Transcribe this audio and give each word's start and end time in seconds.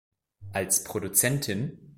Als 0.51 0.83
Produzentin 0.83 1.77